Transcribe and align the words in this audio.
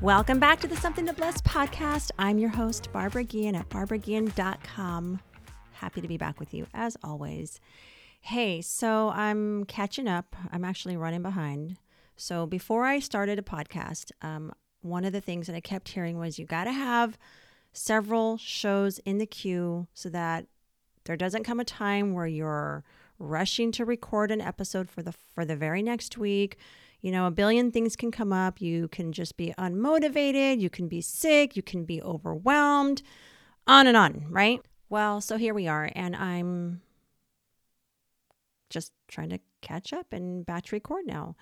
Welcome 0.00 0.38
back 0.38 0.60
to 0.60 0.68
the 0.68 0.76
Something 0.76 1.06
to 1.06 1.12
Bless 1.12 1.40
podcast. 1.40 2.12
I'm 2.20 2.38
your 2.38 2.50
host, 2.50 2.88
Barbara 2.92 3.24
Guillen 3.24 3.56
at 3.56 3.68
barbaraguillen.com. 3.68 5.20
Happy 5.72 6.00
to 6.00 6.06
be 6.06 6.16
back 6.16 6.38
with 6.38 6.54
you 6.54 6.68
as 6.72 6.96
always. 7.02 7.58
Hey, 8.20 8.62
so 8.62 9.08
I'm 9.08 9.64
catching 9.64 10.06
up. 10.06 10.36
I'm 10.52 10.64
actually 10.64 10.96
running 10.96 11.22
behind. 11.22 11.78
So 12.14 12.46
before 12.46 12.84
I 12.84 13.00
started 13.00 13.40
a 13.40 13.42
podcast, 13.42 14.12
um, 14.22 14.52
one 14.82 15.04
of 15.04 15.12
the 15.12 15.20
things 15.20 15.48
that 15.48 15.56
I 15.56 15.60
kept 15.60 15.88
hearing 15.88 16.16
was 16.16 16.38
you 16.38 16.46
got 16.46 16.64
to 16.64 16.72
have 16.72 17.18
several 17.72 18.36
shows 18.38 19.00
in 19.00 19.18
the 19.18 19.26
queue 19.26 19.88
so 19.94 20.08
that 20.10 20.46
there 21.06 21.16
doesn't 21.16 21.42
come 21.42 21.58
a 21.58 21.64
time 21.64 22.12
where 22.12 22.28
you're 22.28 22.84
rushing 23.18 23.72
to 23.72 23.84
record 23.84 24.30
an 24.30 24.40
episode 24.40 24.88
for 24.88 25.02
the 25.02 25.10
for 25.10 25.44
the 25.44 25.56
very 25.56 25.82
next 25.82 26.16
week 26.16 26.56
you 27.00 27.12
know, 27.12 27.26
a 27.26 27.30
billion 27.30 27.70
things 27.70 27.96
can 27.96 28.10
come 28.10 28.32
up. 28.32 28.60
You 28.60 28.88
can 28.88 29.12
just 29.12 29.36
be 29.36 29.54
unmotivated, 29.58 30.60
you 30.60 30.70
can 30.70 30.88
be 30.88 31.00
sick, 31.00 31.56
you 31.56 31.62
can 31.62 31.84
be 31.84 32.02
overwhelmed, 32.02 33.02
on 33.66 33.86
and 33.86 33.96
on, 33.96 34.26
right? 34.30 34.60
Well, 34.88 35.20
so 35.20 35.36
here 35.36 35.54
we 35.54 35.68
are, 35.68 35.90
and 35.94 36.16
I'm 36.16 36.80
just 38.70 38.92
trying 39.06 39.30
to 39.30 39.40
catch 39.60 39.92
up 39.92 40.12
and 40.12 40.44
batch 40.44 40.72
record 40.72 41.06
now. 41.06 41.36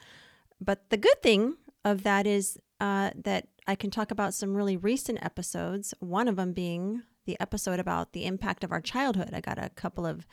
But 0.60 0.90
the 0.90 0.96
good 0.96 1.22
thing 1.22 1.56
of 1.84 2.02
that 2.02 2.26
is 2.26 2.58
uh, 2.80 3.10
that 3.24 3.48
I 3.66 3.74
can 3.74 3.90
talk 3.90 4.10
about 4.10 4.34
some 4.34 4.54
really 4.54 4.76
recent 4.76 5.24
episodes, 5.24 5.94
one 6.00 6.28
of 6.28 6.36
them 6.36 6.52
being 6.52 7.02
the 7.24 7.38
episode 7.40 7.80
about 7.80 8.12
the 8.12 8.24
impact 8.24 8.64
of 8.64 8.72
our 8.72 8.80
childhood. 8.80 9.30
I 9.32 9.40
got 9.40 9.58
a 9.58 9.70
couple 9.70 10.06
of 10.06 10.26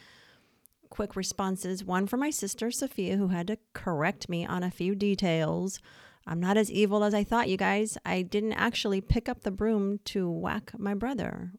quick 0.94 1.16
responses. 1.16 1.84
One 1.84 2.06
from 2.06 2.20
my 2.20 2.30
sister, 2.30 2.70
Sophia, 2.70 3.18
who 3.18 3.30
had 3.30 3.48
to 3.48 3.58
correct 3.74 4.30
me 4.30 4.46
on 4.46 4.62
a 4.62 4.70
few 4.70 4.94
details. 4.94 5.80
I'm 6.28 6.40
not 6.40 6.56
as 6.56 6.72
evil 6.72 7.04
as 7.04 7.16
I 7.16 7.24
thought, 7.24 7.50
you 7.50 7.58
guys. 7.58 7.98
I 8.06 8.22
didn't 8.22 8.54
actually 8.54 9.02
pick 9.02 9.28
up 9.28 9.42
the 9.42 9.50
broom 9.50 10.02
to 10.06 10.30
whack 10.30 10.72
my 10.78 10.94
brother. 10.94 11.54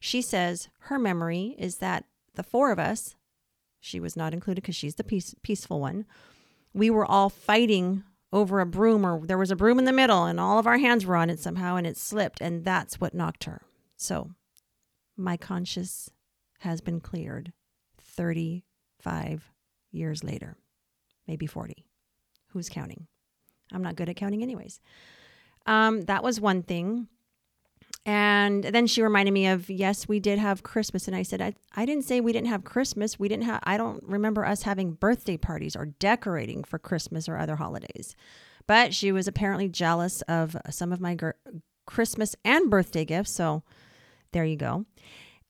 She 0.00 0.22
says 0.22 0.70
her 0.84 0.98
memory 0.98 1.54
is 1.58 1.76
that 1.76 2.06
the 2.36 2.42
four 2.42 2.72
of 2.72 2.78
us, 2.78 3.16
she 3.80 4.00
was 4.00 4.16
not 4.16 4.32
included 4.32 4.62
because 4.62 4.76
she's 4.76 4.94
the 4.94 5.04
peace, 5.04 5.34
peaceful 5.42 5.78
one, 5.78 6.06
we 6.72 6.88
were 6.88 7.04
all 7.04 7.28
fighting 7.28 8.02
over 8.32 8.60
a 8.60 8.66
broom, 8.66 9.04
or 9.04 9.26
there 9.26 9.36
was 9.36 9.50
a 9.50 9.56
broom 9.56 9.78
in 9.78 9.84
the 9.84 9.92
middle, 9.92 10.24
and 10.24 10.40
all 10.40 10.58
of 10.58 10.66
our 10.66 10.78
hands 10.78 11.04
were 11.04 11.16
on 11.16 11.28
it 11.28 11.38
somehow, 11.38 11.76
and 11.76 11.86
it 11.86 11.98
slipped, 11.98 12.40
and 12.40 12.64
that's 12.64 12.98
what 12.98 13.12
knocked 13.12 13.44
her. 13.44 13.60
So 13.98 14.30
my 15.18 15.36
conscience 15.36 16.08
has 16.60 16.80
been 16.80 17.00
cleared 17.00 17.52
30 17.98 18.64
five 19.00 19.50
years 19.90 20.22
later, 20.24 20.56
maybe 21.26 21.46
40. 21.46 21.84
Who's 22.48 22.68
counting? 22.68 23.06
I'm 23.72 23.82
not 23.82 23.96
good 23.96 24.08
at 24.08 24.16
counting, 24.16 24.42
anyways. 24.42 24.80
Um, 25.66 26.02
that 26.02 26.22
was 26.22 26.40
one 26.40 26.62
thing. 26.62 27.08
And 28.06 28.64
then 28.64 28.86
she 28.86 29.02
reminded 29.02 29.32
me 29.32 29.46
of, 29.46 29.68
yes, 29.68 30.08
we 30.08 30.20
did 30.20 30.38
have 30.38 30.62
Christmas. 30.62 31.06
And 31.06 31.14
I 31.14 31.22
said, 31.22 31.42
I, 31.42 31.54
I 31.76 31.84
didn't 31.84 32.04
say 32.04 32.20
we 32.20 32.32
didn't 32.32 32.48
have 32.48 32.64
Christmas. 32.64 33.18
We 33.18 33.28
didn't 33.28 33.44
have, 33.44 33.60
I 33.64 33.76
don't 33.76 34.02
remember 34.04 34.44
us 34.44 34.62
having 34.62 34.92
birthday 34.92 35.36
parties 35.36 35.76
or 35.76 35.86
decorating 35.86 36.64
for 36.64 36.78
Christmas 36.78 37.28
or 37.28 37.36
other 37.36 37.56
holidays. 37.56 38.16
But 38.66 38.94
she 38.94 39.12
was 39.12 39.28
apparently 39.28 39.68
jealous 39.68 40.22
of 40.22 40.56
some 40.70 40.92
of 40.92 41.00
my 41.00 41.14
gr- 41.14 41.30
Christmas 41.86 42.34
and 42.44 42.70
birthday 42.70 43.04
gifts. 43.04 43.32
So 43.32 43.64
there 44.32 44.44
you 44.44 44.56
go. 44.56 44.86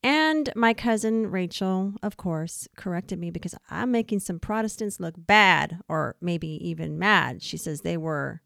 And 0.03 0.51
my 0.55 0.73
cousin 0.73 1.29
Rachel, 1.29 1.93
of 2.01 2.17
course, 2.17 2.67
corrected 2.75 3.19
me 3.19 3.29
because 3.29 3.53
I'm 3.69 3.91
making 3.91 4.21
some 4.21 4.39
Protestants 4.39 4.99
look 4.99 5.13
bad 5.15 5.79
or 5.87 6.15
maybe 6.19 6.47
even 6.67 6.97
mad. 6.97 7.43
She 7.43 7.57
says 7.57 7.81
they 7.81 7.97
were 7.97 8.41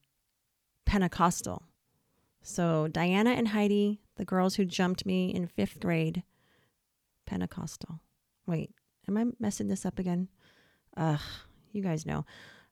Pentecostal. 0.86 1.64
So 2.42 2.88
Diana 2.90 3.32
and 3.32 3.50
Heidi, 3.50 4.02
the 4.18 4.26
girls 4.26 4.56
who 4.56 4.66
jumped 4.66 5.06
me 5.06 5.34
in 5.34 5.48
fifth 5.48 5.80
grade, 5.80 6.24
Pentecostal. 7.26 8.02
Wait, 8.46 8.72
am 9.08 9.18
I 9.18 9.26
messing 9.40 9.68
this 9.68 9.86
up 9.86 9.98
again? 9.98 10.28
Ugh, 10.98 11.20
you 11.72 11.82
guys 11.82 12.06
know. 12.06 12.26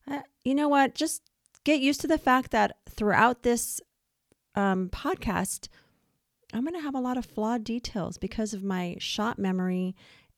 Uh, 0.10 0.22
you 0.44 0.54
know 0.54 0.68
what? 0.68 0.94
Just 0.94 1.24
get 1.64 1.80
used 1.80 2.02
to 2.02 2.08
the 2.08 2.18
fact 2.18 2.52
that 2.52 2.78
throughout 2.90 3.44
this 3.44 3.82
um, 4.56 4.90
podcast, 4.90 5.70
I'm 6.54 6.64
going 6.64 6.76
to 6.76 6.82
have 6.82 6.96
a 6.96 7.00
lot 7.00 7.18
of 7.18 7.26
flawed 7.26 7.64
details 7.64 8.18
because 8.18 8.54
of 8.54 8.64
my 8.64 8.96
shot 9.00 9.40
memory. 9.40 9.96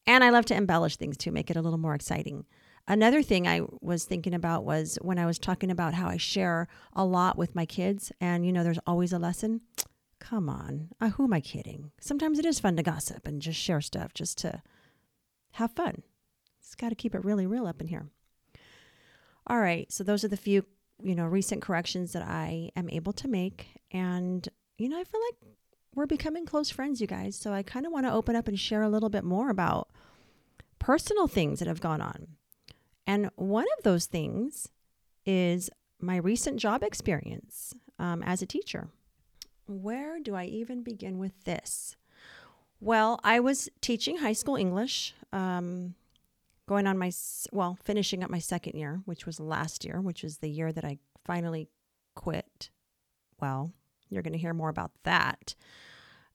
And 0.08 0.24
I 0.24 0.30
love 0.30 0.46
to 0.46 0.56
embellish 0.56 0.96
things 0.96 1.18
to 1.18 1.31
make 1.31 1.50
it 1.50 1.58
a 1.58 1.62
little 1.62 1.80
more 1.80 1.96
exciting. 1.96 2.46
Another 2.88 3.24
thing 3.24 3.48
I 3.48 3.62
was 3.81 4.06
thinking 4.06 4.36
about 4.36 4.64
was 4.64 5.00
when 5.02 5.18
I 5.18 5.26
was 5.26 5.40
talking 5.40 5.72
about 5.72 5.96
how 5.96 6.08
I 6.08 6.18
share 6.18 6.68
a 6.94 7.03
lot 7.03 7.38
with 7.38 7.56
my 7.56 7.66
kids, 7.66 8.12
and 8.22 8.46
you 8.46 8.53
know, 8.53 8.64
there's 8.64 8.80
always 8.86 9.12
a 9.12 9.18
lesson. 9.18 9.62
Come 10.20 10.50
on, 10.50 10.90
uh, 11.02 11.09
who 11.09 11.24
am 11.24 11.34
I 11.34 11.42
kidding? 11.42 11.92
Sometimes 12.00 12.38
it 12.38 12.46
is 12.46 12.59
fun 12.59 12.76
to 12.78 12.84
gossip 12.84 13.28
and 13.28 13.42
just 13.42 13.59
share 13.59 13.82
stuff 13.82 14.14
just 14.14 14.38
to 14.40 14.62
have 15.53 15.72
fun. 15.72 16.03
It's 16.59 16.76
got 16.76 16.90
to 16.90 16.96
keep 16.96 17.16
it 17.16 17.26
really 17.26 17.47
real 17.47 17.66
up 17.66 17.82
in 17.82 17.88
here. 17.88 18.06
All 19.47 19.59
right, 19.59 19.92
so 19.92 20.03
those 20.03 20.24
are 20.24 20.28
the 20.28 20.38
few, 20.38 20.64
you 21.03 21.16
know, 21.16 21.26
recent 21.26 21.64
corrections 21.64 22.14
that 22.14 22.24
I 22.24 22.70
am 22.76 22.90
able 22.90 23.14
to 23.14 23.28
make. 23.28 23.68
And, 23.92 24.47
you 24.78 24.90
know, 24.90 25.00
I 25.00 25.03
feel 25.03 25.22
like 25.22 25.56
we're 25.96 26.06
becoming 26.06 26.46
close 26.46 26.70
friends, 26.70 27.02
you 27.02 27.08
guys. 27.08 27.36
So 27.36 27.54
I 27.54 27.64
kind 27.64 27.86
of 27.86 27.92
want 27.92 28.06
to 28.06 28.14
open 28.14 28.36
up 28.36 28.48
and 28.48 28.60
share 28.60 28.84
a 28.84 28.90
little 28.90 29.10
bit 29.10 29.24
more 29.24 29.50
about 29.50 29.90
personal 30.78 31.28
things 31.28 31.60
that 31.60 31.68
have 31.68 31.82
gone 31.82 32.02
on. 32.02 32.28
And 33.08 33.30
one 33.36 33.66
of 33.78 33.84
those 33.84 34.06
things 34.06 34.70
is 35.26 35.70
my 36.00 36.18
recent 36.18 36.60
job 36.60 36.84
experience 36.84 37.74
um, 37.98 38.22
as 38.24 38.42
a 38.42 38.46
teacher. 38.46 38.90
Where 39.68 40.20
do 40.20 40.36
I 40.36 40.46
even 40.46 40.84
begin 40.84 41.18
with 41.18 41.44
this? 41.46 41.96
Well, 42.80 43.20
I 43.24 43.40
was 43.40 43.70
teaching 43.82 44.18
high 44.18 44.34
school 44.34 44.56
English, 44.56 45.16
um, 45.32 45.96
going 46.68 46.88
on 46.88 46.98
my, 46.98 47.12
well, 47.52 47.78
finishing 47.84 48.24
up 48.24 48.30
my 48.30 48.40
second 48.40 48.78
year, 48.78 49.02
which 49.06 49.26
was 49.26 49.40
last 49.40 49.86
year, 49.86 50.02
which 50.02 50.24
is 50.24 50.38
the 50.40 50.50
year 50.50 50.72
that 50.72 50.84
I 50.84 51.00
finally 51.24 51.70
quit. 52.16 52.70
Well, 53.40 53.72
you're 54.10 54.24
going 54.24 54.34
to 54.34 54.40
hear 54.40 54.54
more 54.54 54.70
about 54.70 54.92
that. 55.04 55.56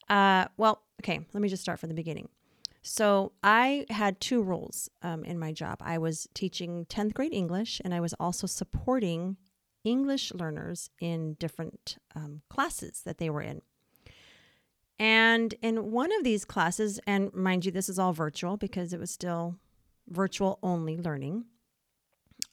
Uh, 0.09 0.47
well, 0.57 0.83
okay, 1.03 1.21
let 1.33 1.41
me 1.41 1.49
just 1.49 1.63
start 1.63 1.79
from 1.79 1.89
the 1.89 1.95
beginning. 1.95 2.29
So 2.83 3.33
I 3.43 3.87
had 3.91 4.21
two 4.21 4.43
roles 4.43 4.89
um, 5.03 5.25
in 5.25 5.39
my 5.39 5.53
job. 5.53 5.79
I 5.81 5.99
was 5.99 6.27
teaching 6.35 6.87
10th 6.87 7.15
grade 7.15 7.33
English, 7.33 7.81
and 7.85 7.93
I 7.93 8.01
was 8.01 8.15
also 8.15 8.47
supporting 8.47 9.37
English 9.85 10.33
learners 10.33 10.91
in 11.01 11.35
different 11.35 11.99
um, 12.15 12.43
classes 12.49 13.03
that 13.05 13.19
they 13.19 13.31
were 13.31 13.43
in. 13.43 13.63
And 14.99 15.55
in 15.63 15.91
one 15.91 16.13
of 16.13 16.25
these 16.25 16.45
classes, 16.45 17.01
and 17.07 17.33
mind 17.33 17.65
you, 17.65 17.73
this 17.73 17.89
is 17.89 17.99
all 17.99 18.13
virtual 18.13 18.57
because 18.57 18.93
it 18.93 19.01
was 19.01 19.11
still 19.11 19.57
virtual 20.09 20.59
only 20.63 20.97
learning, 20.97 21.45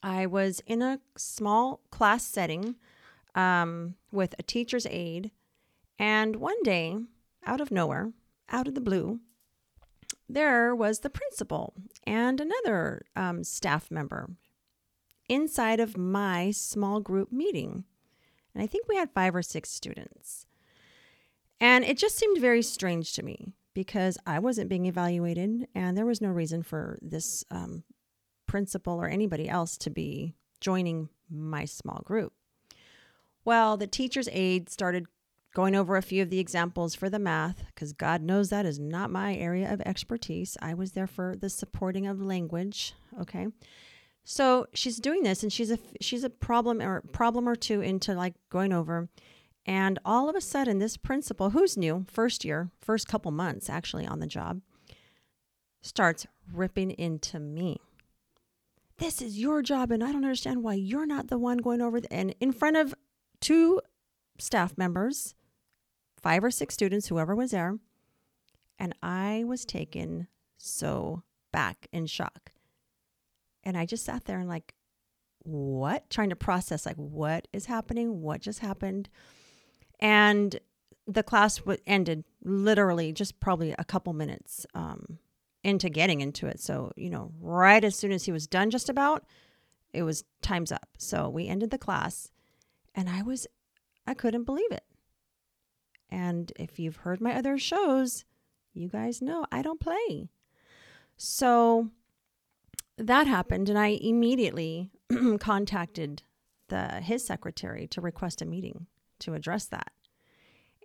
I 0.01 0.25
was 0.27 0.61
in 0.65 0.81
a 0.81 0.99
small 1.17 1.81
class 1.91 2.25
setting 2.25 2.75
um, 3.37 3.95
with 4.11 4.35
a 4.37 4.43
teacher's 4.43 4.87
aide. 4.87 5.31
And 5.97 6.37
one 6.37 6.61
day, 6.63 6.97
out 7.45 7.61
of 7.61 7.71
nowhere, 7.71 8.11
out 8.49 8.67
of 8.67 8.75
the 8.75 8.81
blue, 8.81 9.19
there 10.27 10.75
was 10.75 10.99
the 10.99 11.09
principal 11.09 11.73
and 12.05 12.41
another 12.41 13.05
um, 13.15 13.43
staff 13.43 13.89
member 13.89 14.31
inside 15.29 15.79
of 15.79 15.97
my 15.97 16.51
small 16.51 16.99
group 16.99 17.31
meeting. 17.31 17.85
And 18.53 18.63
I 18.63 18.67
think 18.67 18.87
we 18.87 18.97
had 18.97 19.11
five 19.11 19.35
or 19.35 19.41
six 19.41 19.69
students. 19.69 20.45
And 21.59 21.85
it 21.85 21.97
just 21.97 22.17
seemed 22.17 22.39
very 22.39 22.61
strange 22.61 23.13
to 23.13 23.23
me 23.23 23.53
because 23.73 24.17
I 24.25 24.39
wasn't 24.39 24.69
being 24.69 24.85
evaluated 24.85 25.67
and 25.75 25.95
there 25.95 26.05
was 26.05 26.21
no 26.21 26.29
reason 26.29 26.63
for 26.63 26.97
this 27.01 27.43
um, 27.51 27.83
principal 28.47 29.01
or 29.01 29.07
anybody 29.07 29.47
else 29.47 29.77
to 29.77 29.89
be 29.89 30.33
joining 30.59 31.09
my 31.29 31.65
small 31.65 32.01
group. 32.03 32.33
Well, 33.47 33.77
the 33.77 33.87
teacher's 33.87 34.27
aide 34.33 34.69
started 34.69 35.05
going 35.55 35.73
over 35.73 35.95
a 35.95 36.01
few 36.01 36.21
of 36.21 36.29
the 36.29 36.37
examples 36.37 36.95
for 36.95 37.09
the 37.09 37.17
math, 37.17 37.63
because 37.67 37.93
God 37.93 38.21
knows 38.21 38.49
that 38.49 38.65
is 38.65 38.77
not 38.77 39.09
my 39.09 39.35
area 39.35 39.71
of 39.71 39.79
expertise. 39.85 40.57
I 40.61 40.73
was 40.73 40.91
there 40.91 41.07
for 41.07 41.33
the 41.39 41.49
supporting 41.49 42.07
of 42.07 42.21
language. 42.21 42.93
Okay. 43.21 43.47
So 44.25 44.67
she's 44.73 44.97
doing 44.97 45.23
this 45.23 45.43
and 45.43 45.53
she's 45.53 45.71
a 45.71 45.79
she's 46.01 46.25
a 46.25 46.29
problem 46.29 46.81
or 46.81 46.99
problem 47.13 47.47
or 47.47 47.55
two 47.55 47.79
into 47.79 48.13
like 48.15 48.33
going 48.49 48.73
over 48.73 49.07
And 49.65 49.97
all 50.03 50.27
of 50.27 50.35
a 50.35 50.41
sudden, 50.41 50.79
this 50.79 50.97
principal, 50.97 51.51
who's 51.51 51.77
new, 51.77 52.05
first 52.11 52.43
year, 52.43 52.71
first 52.81 53.07
couple 53.07 53.31
months 53.31 53.69
actually 53.69 54.05
on 54.05 54.19
the 54.19 54.27
job, 54.27 54.59
starts 55.81 56.27
ripping 56.51 56.91
into 56.91 57.39
me. 57.39 57.77
This 58.97 59.21
is 59.21 59.39
your 59.39 59.61
job, 59.61 59.91
and 59.91 60.03
I 60.03 60.07
don't 60.07 60.25
understand 60.25 60.63
why 60.63 60.73
you're 60.73 61.05
not 61.05 61.27
the 61.27 61.37
one 61.37 61.59
going 61.59 61.81
over. 61.81 62.01
The, 62.01 62.11
and 62.11 62.35
in 62.39 62.51
front 62.51 62.75
of 62.75 62.95
two 63.41 63.81
staff 64.39 64.77
members, 64.77 65.35
five 66.21 66.43
or 66.43 66.51
six 66.51 66.73
students, 66.73 67.07
whoever 67.07 67.35
was 67.35 67.51
there, 67.51 67.77
and 68.79 68.93
I 69.01 69.43
was 69.45 69.65
taken 69.65 70.27
so 70.57 71.23
back 71.51 71.87
in 71.91 72.05
shock. 72.05 72.51
And 73.63 73.77
I 73.77 73.85
just 73.85 74.05
sat 74.05 74.25
there 74.25 74.39
and, 74.39 74.47
like, 74.47 74.75
what? 75.39 76.09
Trying 76.09 76.29
to 76.29 76.35
process, 76.35 76.85
like, 76.85 76.95
what 76.95 77.47
is 77.51 77.65
happening? 77.65 78.21
What 78.21 78.41
just 78.41 78.59
happened? 78.59 79.09
And 79.99 80.59
the 81.05 81.23
class 81.23 81.57
w- 81.57 81.79
ended 81.87 82.23
literally 82.43 83.11
just 83.13 83.39
probably 83.39 83.73
a 83.77 83.83
couple 83.83 84.13
minutes 84.13 84.65
um, 84.73 85.19
into 85.63 85.89
getting 85.89 86.21
into 86.21 86.47
it. 86.47 86.59
So, 86.59 86.91
you 86.95 87.09
know, 87.09 87.31
right 87.39 87.83
as 87.83 87.95
soon 87.95 88.11
as 88.11 88.25
he 88.25 88.31
was 88.31 88.47
done, 88.47 88.69
just 88.69 88.89
about, 88.89 89.25
it 89.93 90.03
was 90.03 90.23
time's 90.41 90.71
up. 90.71 90.89
So 90.97 91.29
we 91.29 91.47
ended 91.47 91.71
the 91.71 91.77
class, 91.77 92.29
and 92.97 93.07
I 93.07 93.21
was, 93.21 93.47
I 94.07 94.15
couldn't 94.15 94.45
believe 94.45 94.71
it. 94.71 94.83
And 96.09 96.51
if 96.57 96.79
you've 96.79 96.97
heard 96.97 97.21
my 97.21 97.35
other 97.35 97.57
shows, 97.59 98.25
you 98.73 98.89
guys 98.89 99.21
know 99.21 99.45
I 99.51 99.61
don't 99.61 99.79
play. 99.79 100.29
So 101.15 101.89
that 102.97 103.27
happened, 103.27 103.69
and 103.69 103.77
I 103.77 103.99
immediately 104.01 104.89
contacted 105.39 106.23
the 106.69 106.99
his 107.01 107.25
secretary 107.25 107.87
to 107.87 108.01
request 108.01 108.41
a 108.41 108.45
meeting 108.45 108.87
to 109.19 109.33
address 109.33 109.65
that. 109.65 109.91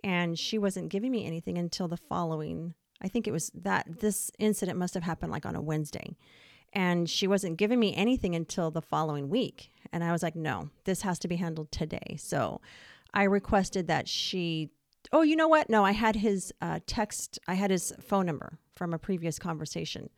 And 0.03 0.37
she 0.37 0.57
wasn't 0.57 0.89
giving 0.89 1.11
me 1.11 1.25
anything 1.25 1.57
until 1.57 1.87
the 1.87 1.97
following. 1.97 2.73
I 3.01 3.07
think 3.07 3.27
it 3.27 3.31
was 3.31 3.51
that 3.55 3.99
this 4.01 4.31
incident 4.37 4.77
must 4.77 4.93
have 4.93 5.03
happened 5.03 5.31
like 5.31 5.45
on 5.45 5.55
a 5.55 5.61
Wednesday. 5.61 6.15
And 6.73 7.09
she 7.09 7.27
wasn't 7.27 7.57
giving 7.57 7.79
me 7.79 7.95
anything 7.95 8.35
until 8.35 8.71
the 8.71 8.81
following 8.81 9.29
week. 9.29 9.72
And 9.93 10.03
I 10.03 10.11
was 10.11 10.23
like, 10.23 10.35
no, 10.35 10.69
this 10.85 11.03
has 11.03 11.19
to 11.19 11.27
be 11.27 11.35
handled 11.35 11.71
today. 11.71 12.17
So 12.17 12.59
I 13.13 13.23
requested 13.23 13.87
that 13.87 14.09
she, 14.09 14.71
oh, 15.11 15.21
you 15.21 15.35
know 15.35 15.47
what? 15.47 15.69
No, 15.69 15.85
I 15.85 15.91
had 15.91 16.15
his 16.15 16.51
uh, 16.61 16.79
text, 16.87 17.37
I 17.47 17.53
had 17.53 17.69
his 17.69 17.93
phone 18.01 18.25
number 18.25 18.57
from 18.75 18.91
a 18.91 18.97
previous 18.97 19.37
conversation. 19.37 20.09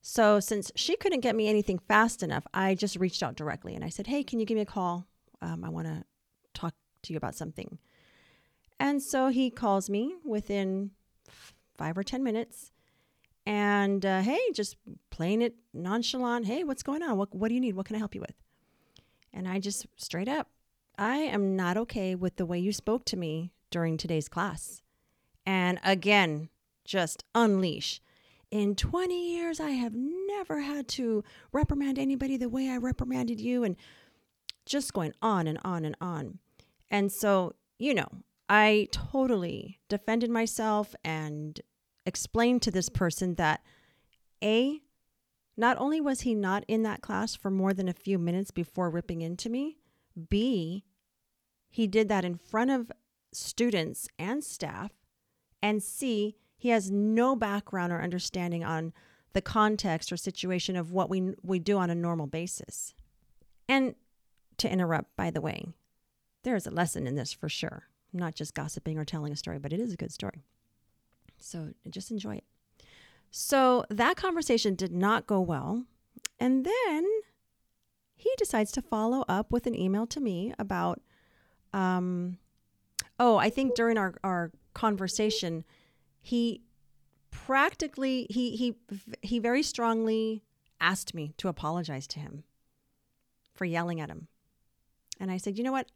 So 0.00 0.40
since 0.40 0.72
she 0.76 0.96
couldn't 0.96 1.20
get 1.20 1.36
me 1.36 1.46
anything 1.46 1.78
fast 1.78 2.22
enough, 2.22 2.46
I 2.54 2.74
just 2.74 2.96
reached 2.96 3.22
out 3.22 3.36
directly 3.36 3.74
and 3.74 3.84
I 3.84 3.90
said, 3.90 4.06
hey, 4.06 4.24
can 4.24 4.40
you 4.40 4.46
give 4.46 4.56
me 4.56 4.62
a 4.62 4.66
call? 4.66 5.06
Um, 5.42 5.62
I 5.62 5.68
want 5.68 5.88
to 5.88 6.02
talk 6.54 6.74
to 7.02 7.12
you 7.12 7.18
about 7.18 7.34
something. 7.34 7.78
And 8.80 9.02
so 9.02 9.28
he 9.28 9.50
calls 9.50 9.90
me 9.90 10.14
within 10.24 10.92
five 11.76 11.98
or 11.98 12.02
10 12.02 12.24
minutes. 12.24 12.72
And 13.44 14.06
uh, 14.06 14.22
hey, 14.22 14.40
just 14.54 14.76
playing 15.10 15.42
it 15.42 15.54
nonchalant. 15.74 16.46
Hey, 16.46 16.64
what's 16.64 16.82
going 16.82 17.02
on? 17.02 17.18
What, 17.18 17.34
what 17.34 17.48
do 17.48 17.54
you 17.54 17.60
need? 17.60 17.76
What 17.76 17.84
can 17.84 17.96
I 17.96 17.98
help 17.98 18.14
you 18.14 18.22
with? 18.22 18.45
And 19.36 19.46
I 19.46 19.60
just 19.60 19.86
straight 19.96 20.28
up, 20.28 20.48
I 20.98 21.18
am 21.18 21.54
not 21.54 21.76
okay 21.76 22.14
with 22.14 22.36
the 22.36 22.46
way 22.46 22.58
you 22.58 22.72
spoke 22.72 23.04
to 23.06 23.16
me 23.16 23.52
during 23.70 23.96
today's 23.96 24.28
class. 24.28 24.80
And 25.44 25.78
again, 25.84 26.48
just 26.84 27.22
unleash. 27.34 28.00
In 28.50 28.74
20 28.74 29.36
years, 29.36 29.60
I 29.60 29.70
have 29.70 29.94
never 29.94 30.60
had 30.60 30.88
to 30.88 31.22
reprimand 31.52 31.98
anybody 31.98 32.36
the 32.36 32.48
way 32.48 32.70
I 32.70 32.78
reprimanded 32.78 33.40
you. 33.40 33.62
And 33.62 33.76
just 34.66 34.92
going 34.92 35.14
on 35.22 35.46
and 35.46 35.58
on 35.64 35.84
and 35.84 35.96
on. 36.00 36.38
And 36.90 37.10
so, 37.10 37.54
you 37.78 37.94
know, 37.94 38.08
I 38.48 38.88
totally 38.90 39.78
defended 39.88 40.30
myself 40.30 40.94
and 41.04 41.60
explained 42.04 42.62
to 42.62 42.70
this 42.70 42.88
person 42.88 43.34
that 43.36 43.62
A, 44.42 44.80
not 45.56 45.78
only 45.78 46.00
was 46.00 46.22
he 46.22 46.34
not 46.34 46.64
in 46.68 46.82
that 46.82 47.00
class 47.00 47.34
for 47.34 47.50
more 47.50 47.72
than 47.72 47.88
a 47.88 47.94
few 47.94 48.18
minutes 48.18 48.50
before 48.50 48.90
ripping 48.90 49.22
into 49.22 49.48
me, 49.48 49.78
B, 50.28 50.84
he 51.68 51.86
did 51.86 52.08
that 52.08 52.24
in 52.24 52.36
front 52.36 52.70
of 52.70 52.92
students 53.32 54.08
and 54.18 54.42
staff, 54.42 54.92
and 55.62 55.82
C, 55.82 56.36
he 56.56 56.70
has 56.70 56.90
no 56.90 57.36
background 57.36 57.92
or 57.92 58.02
understanding 58.02 58.64
on 58.64 58.92
the 59.32 59.42
context 59.42 60.10
or 60.10 60.16
situation 60.16 60.76
of 60.76 60.92
what 60.92 61.10
we 61.10 61.34
we 61.42 61.58
do 61.58 61.76
on 61.76 61.90
a 61.90 61.94
normal 61.94 62.26
basis. 62.26 62.94
And 63.68 63.94
to 64.58 64.70
interrupt, 64.70 65.14
by 65.16 65.30
the 65.30 65.40
way, 65.40 65.66
there 66.42 66.56
is 66.56 66.66
a 66.66 66.70
lesson 66.70 67.06
in 67.06 67.16
this 67.16 67.32
for 67.32 67.48
sure. 67.48 67.84
I'm 68.12 68.20
not 68.20 68.34
just 68.34 68.54
gossiping 68.54 68.98
or 68.98 69.04
telling 69.04 69.32
a 69.32 69.36
story, 69.36 69.58
but 69.58 69.72
it 69.72 69.80
is 69.80 69.92
a 69.92 69.96
good 69.96 70.12
story. 70.12 70.44
So 71.38 71.74
just 71.90 72.10
enjoy 72.10 72.36
it. 72.36 72.44
So 73.38 73.84
that 73.90 74.16
conversation 74.16 74.76
did 74.76 74.92
not 74.92 75.26
go 75.26 75.42
well. 75.42 75.84
And 76.40 76.64
then 76.64 77.06
he 78.14 78.30
decides 78.38 78.72
to 78.72 78.80
follow 78.80 79.26
up 79.28 79.52
with 79.52 79.66
an 79.66 79.74
email 79.74 80.06
to 80.06 80.20
me 80.20 80.54
about, 80.58 81.02
um, 81.74 82.38
oh, 83.20 83.36
I 83.36 83.50
think 83.50 83.74
during 83.74 83.98
our, 83.98 84.14
our 84.24 84.52
conversation, 84.72 85.64
he 86.22 86.62
practically, 87.30 88.26
he, 88.30 88.56
he, 88.56 88.74
he 89.20 89.38
very 89.38 89.62
strongly 89.62 90.42
asked 90.80 91.12
me 91.12 91.34
to 91.36 91.48
apologize 91.48 92.06
to 92.06 92.20
him 92.20 92.44
for 93.52 93.66
yelling 93.66 94.00
at 94.00 94.08
him. 94.08 94.28
And 95.20 95.30
I 95.30 95.36
said, 95.36 95.58
you 95.58 95.64
know 95.64 95.72
what? 95.72 95.92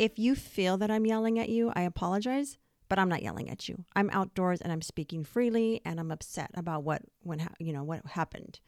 If 0.00 0.18
you 0.18 0.34
feel 0.34 0.76
that 0.78 0.90
I'm 0.90 1.06
yelling 1.06 1.38
at 1.38 1.48
you, 1.48 1.72
I 1.76 1.82
apologize, 1.82 2.58
but 2.88 2.98
I'm 2.98 3.08
not 3.08 3.22
yelling 3.22 3.50
at 3.50 3.68
you. 3.68 3.84
I'm 3.94 4.10
outdoors 4.10 4.60
and 4.60 4.72
I'm 4.72 4.82
speaking 4.82 5.24
freely 5.24 5.80
and 5.84 5.98
I'm 5.98 6.10
upset 6.10 6.50
about 6.54 6.84
what 6.84 7.02
when 7.22 7.46
you 7.58 7.72
know 7.72 7.84
what 7.84 8.04
happened. 8.06 8.60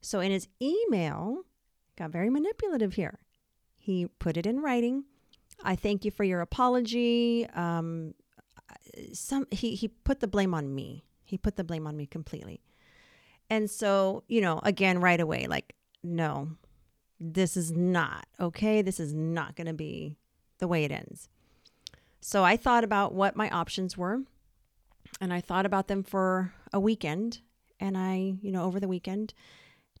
So 0.00 0.20
in 0.20 0.30
his 0.30 0.48
email, 0.62 1.42
got 1.96 2.10
very 2.10 2.30
manipulative 2.30 2.94
here. 2.94 3.18
He 3.76 4.06
put 4.18 4.36
it 4.36 4.46
in 4.46 4.60
writing. 4.60 5.04
I 5.62 5.74
thank 5.74 6.04
you 6.04 6.10
for 6.10 6.24
your 6.24 6.40
apology. 6.40 7.46
Um, 7.54 8.14
some 9.12 9.46
he 9.50 9.74
he 9.74 9.88
put 9.88 10.20
the 10.20 10.28
blame 10.28 10.54
on 10.54 10.74
me. 10.74 11.04
He 11.24 11.38
put 11.38 11.56
the 11.56 11.64
blame 11.64 11.86
on 11.86 11.96
me 11.96 12.06
completely. 12.06 12.62
And 13.50 13.70
so, 13.70 14.24
you 14.28 14.40
know, 14.40 14.60
again 14.62 15.00
right 15.00 15.20
away 15.20 15.46
like 15.46 15.74
no. 16.02 16.52
This 17.20 17.56
is 17.56 17.72
not 17.72 18.26
okay. 18.38 18.80
This 18.80 19.00
is 19.00 19.12
not 19.12 19.56
going 19.56 19.66
to 19.66 19.74
be 19.74 20.16
the 20.58 20.68
way 20.68 20.84
it 20.84 20.92
ends. 20.92 21.28
So 22.28 22.44
I 22.44 22.58
thought 22.58 22.84
about 22.84 23.14
what 23.14 23.36
my 23.36 23.48
options 23.48 23.96
were 23.96 24.20
and 25.18 25.32
I 25.32 25.40
thought 25.40 25.64
about 25.64 25.88
them 25.88 26.02
for 26.02 26.52
a 26.74 26.78
weekend. 26.78 27.40
And 27.80 27.96
I, 27.96 28.34
you 28.42 28.52
know, 28.52 28.64
over 28.64 28.78
the 28.78 28.86
weekend, 28.86 29.32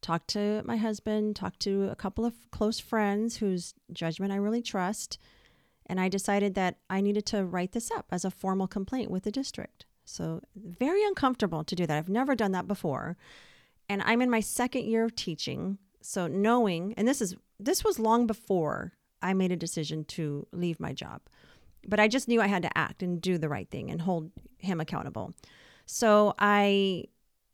talked 0.02 0.28
to 0.28 0.60
my 0.66 0.76
husband, 0.76 1.36
talked 1.36 1.60
to 1.60 1.88
a 1.90 1.96
couple 1.96 2.26
of 2.26 2.34
close 2.50 2.78
friends 2.78 3.38
whose 3.38 3.72
judgment 3.94 4.30
I 4.30 4.36
really 4.36 4.60
trust. 4.60 5.18
And 5.86 5.98
I 5.98 6.10
decided 6.10 6.54
that 6.54 6.76
I 6.90 7.00
needed 7.00 7.24
to 7.28 7.46
write 7.46 7.72
this 7.72 7.90
up 7.90 8.04
as 8.10 8.26
a 8.26 8.30
formal 8.30 8.66
complaint 8.66 9.10
with 9.10 9.22
the 9.22 9.30
district. 9.30 9.86
So, 10.04 10.42
very 10.54 11.02
uncomfortable 11.04 11.64
to 11.64 11.74
do 11.74 11.86
that. 11.86 11.96
I've 11.96 12.10
never 12.10 12.34
done 12.34 12.52
that 12.52 12.68
before. 12.68 13.16
And 13.88 14.02
I'm 14.02 14.20
in 14.20 14.28
my 14.28 14.40
second 14.40 14.84
year 14.84 15.02
of 15.02 15.16
teaching. 15.16 15.78
So, 16.02 16.26
knowing, 16.26 16.92
and 16.98 17.08
this 17.08 17.22
is, 17.22 17.36
this 17.58 17.82
was 17.82 17.98
long 17.98 18.26
before 18.26 18.92
I 19.22 19.32
made 19.32 19.50
a 19.50 19.56
decision 19.56 20.04
to 20.04 20.46
leave 20.52 20.78
my 20.78 20.92
job. 20.92 21.22
But 21.86 22.00
I 22.00 22.08
just 22.08 22.28
knew 22.28 22.40
I 22.40 22.46
had 22.46 22.62
to 22.62 22.78
act 22.78 23.02
and 23.02 23.20
do 23.20 23.38
the 23.38 23.48
right 23.48 23.68
thing 23.70 23.90
and 23.90 24.02
hold 24.02 24.30
him 24.58 24.80
accountable. 24.80 25.34
So 25.86 26.34
I 26.38 27.04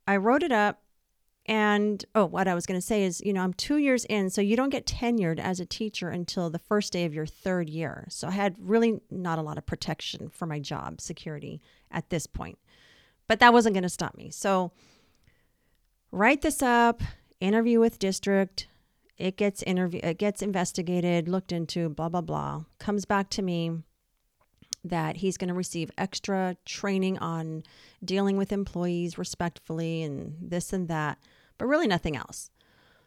I 0.07 0.17
wrote 0.17 0.43
it 0.43 0.51
up 0.51 0.81
and 1.45 2.03
oh, 2.15 2.25
what 2.25 2.47
I 2.47 2.55
was 2.55 2.65
going 2.65 2.79
to 2.79 2.85
say 2.85 3.03
is, 3.03 3.21
you 3.23 3.31
know, 3.31 3.41
I'm 3.41 3.53
2 3.53 3.77
years 3.77 4.03
in, 4.05 4.31
so 4.31 4.41
you 4.41 4.55
don't 4.55 4.71
get 4.71 4.87
tenured 4.87 5.39
as 5.39 5.59
a 5.59 5.65
teacher 5.65 6.09
until 6.09 6.49
the 6.49 6.59
first 6.59 6.91
day 6.91 7.05
of 7.05 7.13
your 7.13 7.27
third 7.27 7.69
year. 7.69 8.05
So 8.09 8.27
I 8.27 8.31
had 8.31 8.55
really 8.57 8.99
not 9.11 9.37
a 9.37 9.43
lot 9.43 9.59
of 9.59 9.65
protection 9.65 10.29
for 10.29 10.47
my 10.47 10.59
job 10.59 10.99
security 10.99 11.61
at 11.91 12.09
this 12.09 12.25
point. 12.25 12.57
But 13.27 13.39
that 13.39 13.53
wasn't 13.53 13.75
going 13.75 13.83
to 13.83 13.89
stop 13.89 14.15
me. 14.15 14.31
So 14.31 14.71
write 16.11 16.41
this 16.41 16.63
up, 16.63 17.01
interview 17.39 17.79
with 17.79 17.99
district, 17.99 18.67
it 19.17 19.37
gets 19.37 19.63
interview 19.63 19.99
it 20.03 20.17
gets 20.17 20.41
investigated, 20.41 21.27
looked 21.29 21.51
into, 21.51 21.89
blah 21.89 22.09
blah 22.09 22.21
blah. 22.21 22.63
Comes 22.79 23.05
back 23.05 23.29
to 23.29 23.41
me 23.41 23.83
that 24.89 25.17
he's 25.17 25.37
going 25.37 25.47
to 25.47 25.53
receive 25.53 25.91
extra 25.97 26.55
training 26.65 27.17
on 27.19 27.63
dealing 28.03 28.37
with 28.37 28.51
employees 28.51 29.17
respectfully 29.17 30.03
and 30.03 30.35
this 30.41 30.73
and 30.73 30.87
that, 30.87 31.17
but 31.57 31.65
really 31.65 31.87
nothing 31.87 32.15
else. 32.15 32.49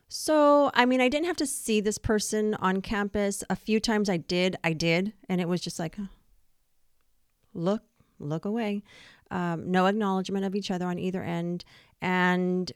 So, 0.08 0.70
I 0.72 0.86
mean, 0.86 1.00
I 1.00 1.08
didn't 1.08 1.26
have 1.26 1.36
to 1.36 1.46
see 1.46 1.80
this 1.80 1.98
person 1.98 2.54
on 2.54 2.80
campus. 2.80 3.44
A 3.50 3.56
few 3.56 3.78
times 3.78 4.08
I 4.08 4.16
did, 4.16 4.56
I 4.64 4.72
did, 4.72 5.12
and 5.28 5.40
it 5.40 5.48
was 5.48 5.60
just 5.60 5.78
like, 5.78 5.96
look, 7.52 7.82
look 8.18 8.44
away. 8.44 8.82
Um, 9.30 9.70
no 9.70 9.86
acknowledgement 9.86 10.46
of 10.46 10.56
each 10.56 10.70
other 10.70 10.86
on 10.86 10.98
either 10.98 11.22
end. 11.22 11.64
And 12.00 12.72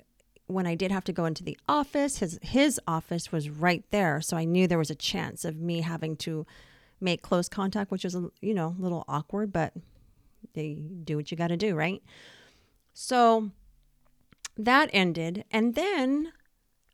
when 0.47 0.67
I 0.67 0.75
did 0.75 0.91
have 0.91 1.05
to 1.05 1.13
go 1.13 1.25
into 1.25 1.43
the 1.43 1.57
office, 1.69 2.19
his 2.19 2.39
his 2.43 2.81
office 2.87 3.33
was 3.33 3.49
right 3.49 3.85
there, 3.91 4.21
so 4.21 4.37
I 4.37 4.45
knew 4.45 4.67
there 4.67 4.79
was 4.79 4.91
a 4.91 4.95
chance 4.95 5.45
of 5.45 5.57
me 5.57 5.81
having 5.81 6.17
to 6.17 6.47
make 7.03 7.23
close 7.23 7.49
contact, 7.49 7.91
which 7.91 8.05
was, 8.05 8.17
you 8.41 8.55
know, 8.55 8.75
a 8.79 8.83
little 8.83 9.05
awkward, 9.09 9.53
but 9.53 9.73
they 10.55 10.75
do 11.05 11.17
what 11.17 11.31
you 11.31 11.37
got 11.37 11.49
to 11.49 11.57
do, 11.57 11.75
right? 11.75 12.03
So 12.95 13.51
that 14.57 14.91
ended. 14.93 15.45
And 15.51 15.75
then, 15.75 16.33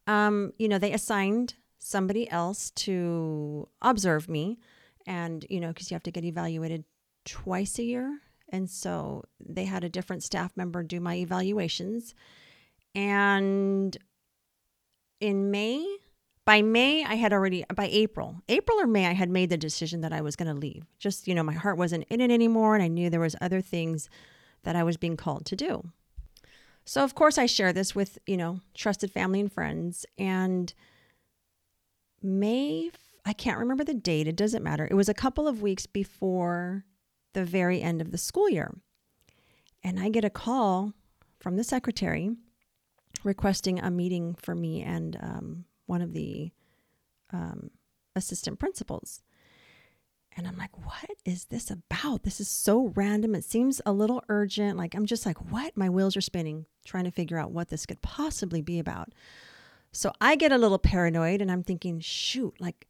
um, 0.07 0.53
you 0.59 0.69
know, 0.69 0.79
they 0.79 0.93
assigned 0.93 1.55
somebody 1.79 2.31
else 2.31 2.71
to 2.71 3.69
observe 3.83 4.29
me. 4.29 4.59
And, 5.07 5.45
you 5.49 5.61
know, 5.61 5.69
because 5.69 5.91
you 5.91 5.95
have 5.95 6.03
to 6.05 6.11
get 6.11 6.25
evaluated 6.25 6.85
twice 7.25 7.79
a 7.79 7.85
year. 7.85 8.21
And 8.50 8.69
so 8.69 9.25
they 9.41 9.65
had 9.65 9.85
a 9.85 9.88
different 9.88 10.23
staff 10.23 10.57
member 10.57 10.83
do 10.83 11.00
my 11.00 11.17
evaluations. 11.17 12.15
And 12.95 13.97
in 15.21 15.50
May, 15.50 15.99
by 16.49 16.62
May, 16.62 17.05
I 17.05 17.17
had 17.17 17.35
already, 17.35 17.62
by 17.75 17.88
April, 17.93 18.40
April 18.49 18.81
or 18.81 18.87
May, 18.87 19.07
I 19.07 19.12
had 19.12 19.28
made 19.28 19.50
the 19.50 19.59
decision 19.59 20.00
that 20.00 20.14
I 20.14 20.23
was 20.23 20.35
going 20.35 20.49
to 20.49 20.59
leave. 20.59 20.87
Just, 20.99 21.28
you 21.28 21.35
know, 21.35 21.43
my 21.43 21.52
heart 21.52 21.76
wasn't 21.76 22.07
in 22.09 22.23
it 22.23 22.31
anymore. 22.31 22.75
And 22.75 22.83
I 22.83 22.88
knew 22.88 23.11
there 23.11 23.21
was 23.21 23.37
other 23.43 23.61
things 23.61 24.09
that 24.62 24.75
I 24.75 24.83
was 24.83 24.97
being 24.97 25.19
called 25.19 25.45
to 25.45 25.57
do. 25.57 25.90
So, 26.87 27.05
of 27.05 27.14
course, 27.14 27.37
I 27.37 27.45
share 27.45 27.75
this 27.75 27.95
with, 27.95 28.19
you 28.26 28.38
know, 28.38 28.62
trusted 28.73 29.12
family 29.12 29.40
and 29.40 29.52
friends. 29.52 30.07
And 30.17 30.73
May, 32.23 32.93
I 33.26 33.35
can't 33.35 33.59
remember 33.59 33.85
the 33.85 33.93
date, 33.93 34.26
it 34.26 34.35
doesn't 34.35 34.64
matter. 34.64 34.88
It 34.90 34.95
was 34.95 35.11
a 35.11 35.14
couple 35.14 35.47
of 35.47 35.61
weeks 35.61 35.85
before 35.85 36.87
the 37.35 37.45
very 37.45 37.83
end 37.83 38.00
of 38.00 38.11
the 38.11 38.17
school 38.17 38.49
year. 38.49 38.75
And 39.85 40.00
I 40.00 40.09
get 40.09 40.25
a 40.25 40.31
call 40.31 40.95
from 41.40 41.57
the 41.57 41.64
secretary 41.64 42.31
requesting 43.23 43.78
a 43.81 43.90
meeting 43.90 44.35
for 44.40 44.55
me 44.55 44.81
and 44.81 45.14
um, 45.21 45.64
one 45.88 46.02
of 46.02 46.12
the 46.12 46.52
um, 47.33 47.71
assistant 48.14 48.59
principals. 48.59 49.23
And 50.37 50.47
I'm 50.47 50.57
like, 50.57 50.76
what 50.87 51.11
is 51.25 51.47
this 51.47 51.71
about? 51.71 52.23
This 52.23 52.40
is 52.40 52.49
so 52.49 52.92
random. 52.95 53.35
It 53.35 53.45
seems 53.45 53.80
a 53.85 53.92
little 53.92 54.23
urgent. 54.28 54.78
Like, 54.78 54.95
I'm 54.95 55.07
just 55.07 55.26
like, 55.26 55.50
what? 55.50 55.76
My 55.76 55.88
wheels 55.88 56.16
are 56.16 56.21
spinning, 56.21 56.66
trying 56.85 57.04
to 57.04 57.11
figure 57.11 57.38
out 57.38 57.50
what 57.50 57.71
this 57.71 57.87
could 57.87 58.02
possibly 58.02 58.62
be 58.62 58.78
about. 58.78 59.09
So 59.90 60.12
I 60.21 60.37
get 60.37 60.52
a 60.52 60.59
little 60.59 60.78
paranoid 60.78 61.40
and 61.40 61.50
I'm 61.50 61.64
thinking, 61.64 61.99
shoot, 61.99 62.54
like 62.61 62.87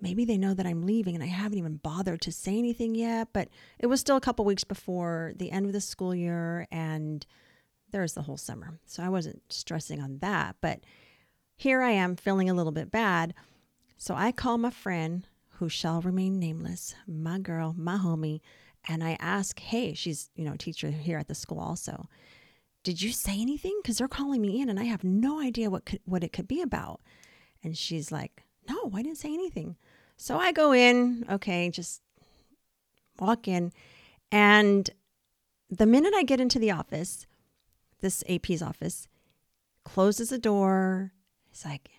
maybe 0.00 0.24
they 0.24 0.36
know 0.36 0.52
that 0.52 0.66
I'm 0.66 0.84
leaving 0.84 1.14
and 1.14 1.24
I 1.24 1.28
haven't 1.28 1.58
even 1.58 1.76
bothered 1.76 2.20
to 2.22 2.32
say 2.32 2.58
anything 2.58 2.94
yet. 2.94 3.28
But 3.32 3.48
it 3.78 3.86
was 3.86 4.00
still 4.00 4.16
a 4.16 4.20
couple 4.20 4.44
weeks 4.44 4.64
before 4.64 5.32
the 5.36 5.50
end 5.50 5.64
of 5.64 5.72
the 5.72 5.80
school 5.80 6.14
year 6.14 6.66
and 6.70 7.24
there's 7.92 8.12
the 8.12 8.22
whole 8.22 8.36
summer. 8.36 8.78
So 8.84 9.02
I 9.02 9.08
wasn't 9.08 9.40
stressing 9.48 10.02
on 10.02 10.18
that. 10.18 10.56
But 10.60 10.80
here 11.58 11.82
I 11.82 11.90
am 11.90 12.14
feeling 12.14 12.48
a 12.48 12.54
little 12.54 12.72
bit 12.72 12.90
bad. 12.90 13.34
So 13.96 14.14
I 14.14 14.30
call 14.30 14.58
my 14.58 14.70
friend 14.70 15.26
who 15.54 15.68
shall 15.68 16.00
remain 16.00 16.38
nameless, 16.38 16.94
my 17.04 17.40
girl, 17.40 17.74
my 17.76 17.96
homie, 17.96 18.40
and 18.86 19.02
I 19.02 19.16
ask, 19.18 19.58
hey, 19.58 19.92
she's, 19.92 20.30
you 20.36 20.44
know, 20.44 20.54
teacher 20.56 20.90
here 20.90 21.18
at 21.18 21.26
the 21.26 21.34
school 21.34 21.58
also. 21.58 22.08
Did 22.84 23.02
you 23.02 23.10
say 23.10 23.40
anything? 23.40 23.76
Because 23.82 23.98
they're 23.98 24.06
calling 24.06 24.40
me 24.40 24.60
in 24.60 24.68
and 24.68 24.78
I 24.78 24.84
have 24.84 25.02
no 25.02 25.40
idea 25.40 25.68
what 25.68 25.84
could, 25.84 25.98
what 26.04 26.22
it 26.22 26.32
could 26.32 26.46
be 26.46 26.62
about. 26.62 27.00
And 27.64 27.76
she's 27.76 28.12
like, 28.12 28.44
no, 28.68 28.92
I 28.94 29.02
didn't 29.02 29.18
say 29.18 29.34
anything. 29.34 29.74
So 30.16 30.38
I 30.38 30.52
go 30.52 30.72
in, 30.72 31.26
okay, 31.28 31.70
just 31.70 32.02
walk 33.18 33.48
in. 33.48 33.72
And 34.30 34.88
the 35.68 35.86
minute 35.86 36.14
I 36.14 36.22
get 36.22 36.40
into 36.40 36.60
the 36.60 36.70
office, 36.70 37.26
this 38.00 38.22
AP's 38.28 38.62
office, 38.62 39.08
closes 39.84 40.30
the 40.30 40.38
door. 40.38 41.12
Like 41.64 41.90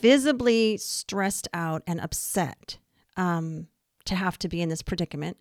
visibly 0.00 0.76
stressed 0.76 1.48
out 1.52 1.82
and 1.86 2.00
upset 2.00 2.78
um, 3.16 3.68
to 4.04 4.14
have 4.14 4.38
to 4.38 4.48
be 4.48 4.62
in 4.62 4.68
this 4.68 4.82
predicament 4.82 5.38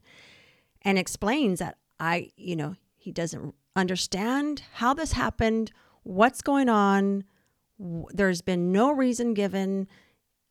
and 0.81 0.97
explains 0.97 1.59
that 1.59 1.77
I, 1.99 2.31
you 2.35 2.55
know, 2.55 2.75
he 2.95 3.11
doesn't 3.11 3.53
understand 3.75 4.63
how 4.73 4.93
this 4.93 5.13
happened, 5.13 5.71
what's 6.03 6.41
going 6.41 6.69
on. 6.69 7.23
There's 7.79 8.41
been 8.41 8.71
no 8.71 8.91
reason 8.91 9.33
given. 9.33 9.87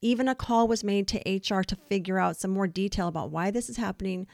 Even 0.00 0.28
a 0.28 0.34
call 0.34 0.68
was 0.68 0.84
made 0.84 1.08
to 1.08 1.18
HR 1.18 1.62
to 1.62 1.76
figure 1.88 2.18
out 2.18 2.36
some 2.36 2.50
more 2.50 2.66
detail 2.66 3.08
about 3.08 3.30
why 3.30 3.50
this 3.50 3.68
is 3.68 3.76
happening, 3.76 4.26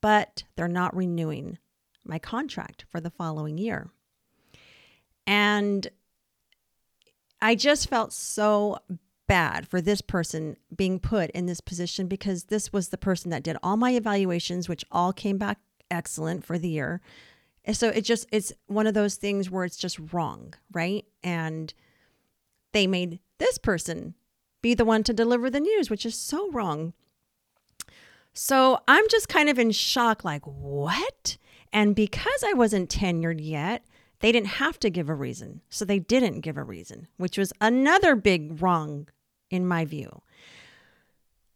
but 0.00 0.44
they're 0.56 0.68
not 0.68 0.96
renewing 0.96 1.58
my 2.04 2.18
contract 2.18 2.84
for 2.90 3.00
the 3.00 3.10
following 3.10 3.58
year. 3.58 3.90
And 5.26 5.86
I 7.42 7.54
just 7.54 7.88
felt 7.88 8.12
so 8.12 8.78
bad 9.26 9.68
for 9.68 9.80
this 9.80 10.00
person 10.00 10.56
being 10.74 10.98
put 10.98 11.30
in 11.30 11.46
this 11.46 11.60
position 11.60 12.08
because 12.08 12.44
this 12.44 12.72
was 12.72 12.88
the 12.88 12.98
person 12.98 13.30
that 13.30 13.42
did 13.42 13.56
all 13.62 13.76
my 13.76 13.92
evaluations, 13.92 14.68
which 14.68 14.84
all 14.90 15.12
came 15.12 15.38
back 15.38 15.58
excellent 15.90 16.44
for 16.44 16.58
the 16.58 16.68
year. 16.68 17.00
And 17.64 17.76
so 17.76 17.88
it 17.88 18.02
just, 18.02 18.26
it's 18.32 18.52
one 18.66 18.86
of 18.86 18.94
those 18.94 19.14
things 19.16 19.50
where 19.50 19.64
it's 19.64 19.76
just 19.76 20.00
wrong, 20.12 20.54
right? 20.72 21.04
And 21.22 21.72
they 22.72 22.86
made 22.86 23.20
this 23.38 23.58
person 23.58 24.14
be 24.62 24.74
the 24.74 24.84
one 24.84 25.02
to 25.04 25.12
deliver 25.12 25.48
the 25.48 25.60
news, 25.60 25.90
which 25.90 26.04
is 26.04 26.16
so 26.16 26.50
wrong. 26.50 26.92
So 28.32 28.80
I'm 28.86 29.08
just 29.08 29.28
kind 29.28 29.48
of 29.48 29.58
in 29.58 29.70
shock 29.70 30.24
like, 30.24 30.42
what? 30.44 31.36
And 31.72 31.94
because 31.94 32.44
I 32.46 32.52
wasn't 32.52 32.90
tenured 32.90 33.38
yet, 33.40 33.84
they 34.20 34.32
didn't 34.32 34.48
have 34.48 34.78
to 34.80 34.90
give 34.90 35.08
a 35.08 35.14
reason. 35.14 35.62
So 35.68 35.84
they 35.84 35.98
didn't 35.98 36.40
give 36.40 36.56
a 36.56 36.62
reason, 36.62 37.08
which 37.16 37.36
was 37.36 37.52
another 37.60 38.14
big 38.14 38.62
wrong 38.62 39.08
in 39.50 39.66
my 39.66 39.84
view. 39.84 40.22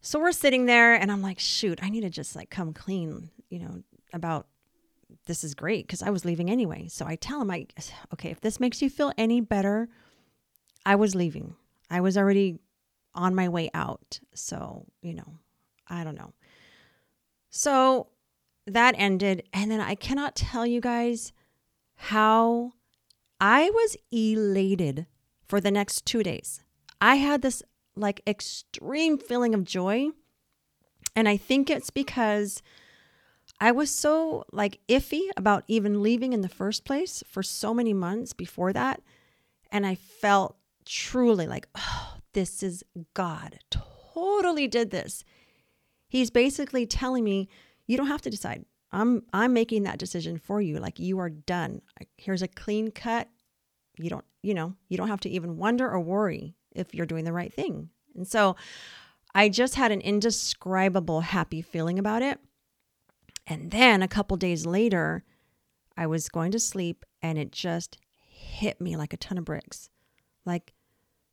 So 0.00 0.18
we're 0.18 0.32
sitting 0.32 0.66
there 0.66 0.94
and 0.94 1.10
I'm 1.10 1.22
like, 1.22 1.38
shoot, 1.38 1.78
I 1.82 1.88
need 1.88 2.02
to 2.02 2.10
just 2.10 2.34
like 2.36 2.50
come 2.50 2.72
clean, 2.72 3.30
you 3.48 3.58
know, 3.58 3.82
about 4.12 4.46
this 5.26 5.44
is 5.44 5.54
great 5.54 5.86
because 5.86 6.02
I 6.02 6.10
was 6.10 6.24
leaving 6.24 6.50
anyway. 6.50 6.88
So 6.88 7.06
I 7.06 7.16
tell 7.16 7.40
him, 7.40 7.50
I, 7.50 7.66
okay, 8.12 8.30
if 8.30 8.40
this 8.40 8.60
makes 8.60 8.82
you 8.82 8.90
feel 8.90 9.12
any 9.16 9.40
better, 9.40 9.88
I 10.84 10.96
was 10.96 11.14
leaving. 11.14 11.54
I 11.90 12.00
was 12.00 12.18
already 12.18 12.58
on 13.14 13.34
my 13.34 13.48
way 13.48 13.70
out. 13.72 14.20
So, 14.34 14.86
you 15.00 15.14
know, 15.14 15.38
I 15.88 16.04
don't 16.04 16.16
know. 16.16 16.32
So 17.50 18.08
that 18.66 18.94
ended. 18.98 19.44
And 19.52 19.70
then 19.70 19.80
I 19.80 19.94
cannot 19.94 20.34
tell 20.34 20.66
you 20.66 20.80
guys 20.80 21.32
how 22.04 22.72
I 23.40 23.70
was 23.70 23.96
elated 24.12 25.06
for 25.46 25.60
the 25.60 25.70
next 25.70 26.04
two 26.04 26.22
days. 26.22 26.60
I 27.00 27.16
had 27.16 27.42
this 27.42 27.62
like 27.96 28.20
extreme 28.26 29.18
feeling 29.18 29.54
of 29.54 29.64
joy. 29.64 30.08
And 31.16 31.28
I 31.28 31.36
think 31.36 31.70
it's 31.70 31.90
because 31.90 32.62
I 33.60 33.72
was 33.72 33.90
so 33.90 34.44
like 34.52 34.80
iffy 34.88 35.28
about 35.36 35.64
even 35.68 36.02
leaving 36.02 36.32
in 36.32 36.40
the 36.42 36.48
first 36.48 36.84
place 36.84 37.22
for 37.26 37.42
so 37.42 37.72
many 37.72 37.94
months 37.94 38.32
before 38.32 38.72
that. 38.72 39.00
And 39.70 39.86
I 39.86 39.94
felt 39.94 40.56
truly 40.84 41.46
like, 41.46 41.68
oh, 41.74 42.16
this 42.34 42.62
is 42.62 42.84
God. 43.14 43.60
Totally 43.70 44.68
did 44.68 44.90
this. 44.90 45.24
He's 46.08 46.30
basically 46.30 46.86
telling 46.86 47.24
me, 47.24 47.48
you 47.86 47.96
don't 47.96 48.08
have 48.08 48.22
to 48.22 48.30
decide. 48.30 48.64
I'm 48.94 49.24
I'm 49.32 49.52
making 49.52 49.82
that 49.82 49.98
decision 49.98 50.38
for 50.38 50.62
you. 50.62 50.78
Like 50.78 50.98
you 50.98 51.18
are 51.18 51.28
done. 51.28 51.82
Here's 52.16 52.42
a 52.42 52.48
clean 52.48 52.92
cut. 52.92 53.28
You 53.98 54.08
don't, 54.08 54.24
you 54.42 54.54
know, 54.54 54.74
you 54.88 54.96
don't 54.96 55.08
have 55.08 55.20
to 55.20 55.28
even 55.28 55.56
wonder 55.56 55.90
or 55.90 56.00
worry 56.00 56.54
if 56.74 56.94
you're 56.94 57.06
doing 57.06 57.24
the 57.24 57.32
right 57.32 57.52
thing. 57.52 57.90
And 58.14 58.26
so 58.26 58.56
I 59.34 59.48
just 59.48 59.74
had 59.74 59.90
an 59.90 60.00
indescribable 60.00 61.22
happy 61.22 61.60
feeling 61.60 61.98
about 61.98 62.22
it. 62.22 62.38
And 63.46 63.72
then 63.72 64.00
a 64.00 64.08
couple 64.08 64.36
days 64.36 64.64
later, 64.64 65.24
I 65.96 66.06
was 66.06 66.28
going 66.28 66.52
to 66.52 66.60
sleep 66.60 67.04
and 67.20 67.36
it 67.36 67.52
just 67.52 67.98
hit 68.16 68.80
me 68.80 68.96
like 68.96 69.12
a 69.12 69.18
ton 69.18 69.38
of 69.38 69.44
bricks. 69.44 69.90
Like 70.46 70.72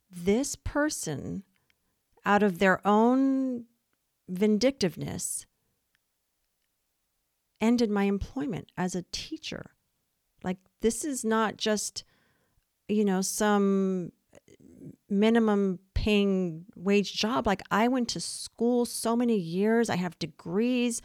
this 0.09 0.55
person, 0.55 1.43
out 2.25 2.43
of 2.43 2.59
their 2.59 2.85
own 2.85 3.65
vindictiveness, 4.27 5.45
ended 7.61 7.89
my 7.89 8.03
employment 8.03 8.71
as 8.77 8.95
a 8.95 9.05
teacher. 9.11 9.71
Like 10.43 10.57
this 10.81 11.05
is 11.05 11.23
not 11.23 11.57
just, 11.57 12.03
you 12.87 13.05
know, 13.05 13.21
some 13.21 14.11
minimum 15.09 15.79
paying 15.93 16.65
wage 16.75 17.13
job. 17.13 17.45
Like 17.45 17.61
I 17.69 17.87
went 17.87 18.09
to 18.09 18.19
school 18.19 18.85
so 18.85 19.15
many 19.15 19.37
years, 19.37 19.89
I 19.89 19.97
have 19.97 20.17
degrees. 20.19 21.01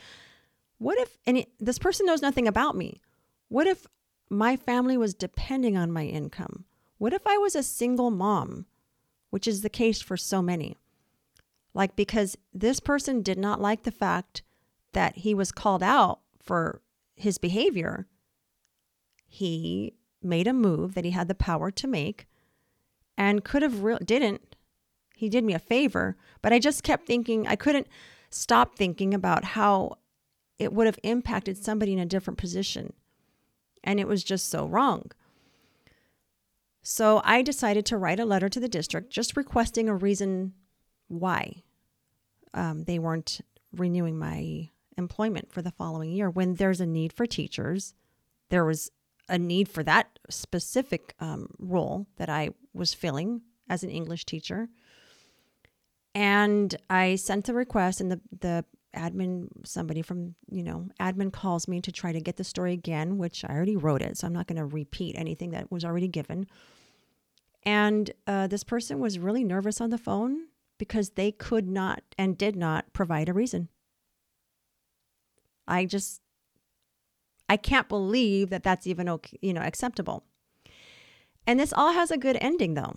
What 0.79 0.99
if, 0.99 1.19
it, 1.27 1.51
this 1.59 1.79
person 1.79 2.07
knows 2.07 2.23
nothing 2.23 2.49
about 2.49 2.77
me. 2.77 3.01
What 3.49 3.67
if 3.67 3.87
my 4.29 4.57
family 4.57 4.97
was 4.97 5.15
depending 5.15 5.77
on 5.77 5.93
my 5.93 6.05
income? 6.05 6.65
What 6.99 7.13
if 7.13 7.27
I 7.27 7.37
was 7.39 7.55
a 7.55 7.63
single 7.63 8.11
mom, 8.11 8.67
which 9.31 9.47
is 9.47 9.61
the 9.61 9.69
case 9.69 10.01
for 10.01 10.17
so 10.17 10.43
many? 10.43 10.77
Like, 11.75 11.95
because 11.95 12.39
this 12.55 12.81
person 12.81 13.21
did 13.21 13.39
not 13.39 13.61
like 13.61 13.83
the 13.83 13.91
fact 13.91 14.43
that 14.93 15.19
he 15.19 15.35
was 15.35 15.53
called 15.53 15.83
out 15.83 16.21
for 16.47 16.81
his 17.15 17.39
behavior, 17.39 18.07
he 19.27 19.95
made 20.23 20.47
a 20.47 20.53
move 20.53 20.95
that 20.95 21.05
he 21.05 21.11
had 21.11 21.29
the 21.29 21.35
power 21.35 21.71
to 21.71 21.87
make 21.87 22.27
and 23.19 23.45
could 23.45 23.63
have 23.63 23.83
re- 23.83 23.99
didn't 24.05 24.57
he 25.15 25.29
did 25.29 25.45
me 25.45 25.55
a 25.55 25.59
favor 25.59 26.17
but 26.43 26.53
i 26.53 26.59
just 26.59 26.83
kept 26.83 27.07
thinking 27.07 27.47
i 27.47 27.55
couldn't 27.55 27.87
stop 28.31 28.77
thinking 28.77 29.15
about 29.15 29.45
how 29.45 29.97
it 30.59 30.73
would 30.73 30.87
have 30.87 30.99
impacted 31.03 31.57
somebody 31.57 31.93
in 31.93 31.99
a 31.99 32.07
different 32.07 32.39
position. 32.39 32.93
And 33.85 34.01
it 34.01 34.09
was 34.09 34.25
just 34.25 34.49
so 34.49 34.67
wrong. 34.67 35.13
So 36.83 37.21
I 37.25 37.43
decided 37.43 37.85
to 37.87 37.97
write 37.97 38.21
a 38.21 38.25
letter 38.25 38.49
to 38.49 38.61
the 38.61 38.69
district 38.69 39.11
just 39.11 39.37
requesting 39.37 39.89
a 39.89 39.95
reason 39.95 40.55
why 41.09 41.63
um, 42.55 42.85
they 42.85 42.99
weren't 42.99 43.41
renewing 43.73 44.19
my 44.19 44.71
employment 44.97 45.53
for 45.53 45.63
the 45.63 45.71
following 45.71 46.11
year 46.11 46.31
when 46.31 46.55
there's 46.55 46.81
a 46.81 46.87
need 46.87 47.13
for 47.13 47.27
teachers. 47.27 47.95
There 48.49 48.65
was 48.65 48.91
a 49.29 49.39
need 49.39 49.69
for 49.69 49.83
that 49.83 50.19
specific 50.31 51.15
um, 51.21 51.49
role 51.59 52.07
that 52.17 52.29
I 52.29 52.51
was 52.73 52.95
filling 52.95 53.43
as 53.69 53.83
an 53.83 53.91
English 53.91 54.25
teacher. 54.25 54.69
And 56.15 56.75
I 56.89 57.17
sent 57.17 57.45
the 57.45 57.55
request, 57.55 58.01
and 58.01 58.11
the, 58.11 58.21
the 58.41 58.65
admin, 58.95 59.49
somebody 59.65 60.01
from, 60.01 60.35
you 60.51 60.63
know, 60.63 60.89
admin 60.99 61.33
calls 61.33 61.69
me 61.69 61.81
to 61.83 61.93
try 61.93 62.13
to 62.13 62.21
get 62.21 62.37
the 62.37 62.45
story 62.45 62.73
again, 62.73 63.19
which 63.19 63.45
I 63.45 63.53
already 63.53 63.77
wrote 63.77 64.03
it. 64.03 64.17
So 64.17 64.27
I'm 64.27 64.33
not 64.33 64.47
going 64.47 64.57
to 64.57 64.65
repeat 64.65 65.17
anything 65.19 65.51
that 65.51 65.71
was 65.71 65.85
already 65.85 66.09
given. 66.09 66.47
And 67.65 68.11
uh, 68.27 68.47
this 68.47 68.65
person 68.65 69.01
was 69.01 69.19
really 69.19 69.45
nervous 69.45 69.81
on 69.81 69.91
the 69.91 69.99
phone 69.99 70.47
because 70.79 71.11
they 71.11 71.33
could 71.33 71.69
not 71.69 72.03
and 72.17 72.39
did 72.39 72.57
not 72.57 72.93
provide 72.93 73.29
a 73.29 73.35
reason. 73.35 73.69
I 75.67 75.85
just, 75.85 76.21
I 77.49 77.57
can't 77.57 77.89
believe 77.89 78.51
that 78.51 78.63
that's 78.63 78.87
even 78.87 79.09
okay, 79.09 79.39
you 79.41 79.53
know, 79.53 79.63
acceptable. 79.63 80.25
And 81.47 81.61
this 81.61 81.73
all 81.73 81.93
has 81.93 82.11
a 82.11 82.19
good 82.19 82.37
ending 82.41 82.75
though. 82.75 82.97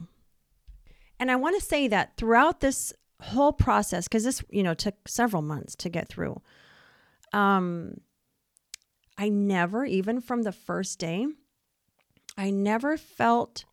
And 1.19 1.29
I 1.29 1.35
want 1.35 1.59
to 1.59 1.65
say 1.65 1.88
that 1.88 2.15
throughout 2.17 2.61
this 2.61 2.93
whole 3.21 3.51
process, 3.51 4.07
because 4.07 4.23
this, 4.23 4.43
you 4.49 4.63
know, 4.63 4.73
took 4.73 4.95
several 5.07 5.41
months 5.41 5.75
to 5.77 5.89
get 5.89 6.07
through, 6.07 6.41
um, 7.33 7.99
I 9.17 9.29
never, 9.29 9.83
even 9.85 10.21
from 10.21 10.43
the 10.43 10.53
first 10.53 10.97
day, 10.97 11.27
I 12.38 12.51
never 12.51 12.95
felt 12.95 13.65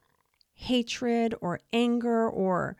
hatred 0.55 1.35
or 1.41 1.61
anger 1.73 2.29
or 2.29 2.77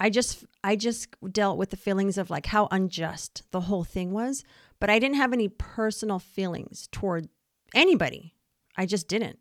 I 0.00 0.08
just 0.08 0.44
I 0.64 0.76
just 0.76 1.14
dealt 1.30 1.58
with 1.58 1.70
the 1.70 1.76
feelings 1.76 2.16
of 2.16 2.30
like 2.30 2.46
how 2.46 2.66
unjust 2.70 3.42
the 3.50 3.60
whole 3.60 3.84
thing 3.84 4.10
was, 4.10 4.44
but 4.80 4.90
I 4.90 4.98
didn't 4.98 5.16
have 5.16 5.32
any 5.32 5.48
personal 5.48 6.18
feelings 6.18 6.88
toward 6.90 7.28
anybody. 7.74 8.34
I 8.76 8.86
just 8.86 9.06
didn't. 9.08 9.38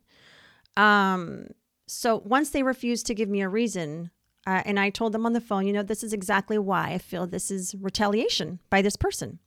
Um 0.78 1.48
so 1.88 2.22
once 2.24 2.52
they 2.52 2.62
refused 2.62 3.08
to 3.08 3.16
give 3.16 3.30
me 3.30 3.42
a 3.42 3.50
reason, 3.50 4.12
uh, 4.46 4.62
and 4.64 4.80
I 4.80 4.90
told 4.90 5.12
them 5.12 5.26
on 5.26 5.34
the 5.34 5.42
phone, 5.42 5.66
you 5.66 5.74
know, 5.74 5.84
this 5.84 6.04
is 6.04 6.14
exactly 6.14 6.58
why 6.58 6.92
I 6.92 6.98
feel 7.00 7.26
this 7.26 7.50
is 7.50 7.76
retaliation 7.80 8.60
by 8.70 8.82
this 8.82 8.96
person. 8.96 9.40